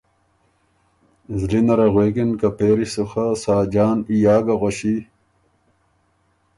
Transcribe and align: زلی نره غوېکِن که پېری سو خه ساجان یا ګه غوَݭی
زلی 1.39 1.61
نره 1.67 1.87
غوېکِن 1.93 2.29
که 2.39 2.47
پېری 2.57 2.87
سو 2.93 3.03
خه 3.11 3.25
ساجان 3.43 3.97
یا 4.23 4.37
ګه 4.45 4.55
غوَݭی 4.61 4.95